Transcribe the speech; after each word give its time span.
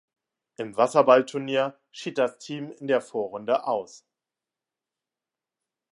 Im 0.57 0.75
Wasserballturnier 0.77 1.77
schied 1.91 2.17
das 2.17 2.39
Team 2.39 2.71
in 2.71 2.87
der 2.87 3.01
Vorrunde 3.01 3.65
aus. 3.67 4.03